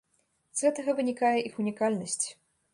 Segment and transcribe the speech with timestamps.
[0.61, 2.21] З гэтага вынікае іх унікальнасць.